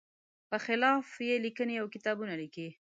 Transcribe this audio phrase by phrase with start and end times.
[0.49, 2.67] په خلاف یې لیکنې او کتابونه لیکي.